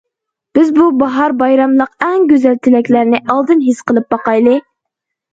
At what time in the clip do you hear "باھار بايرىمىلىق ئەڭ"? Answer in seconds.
1.01-2.23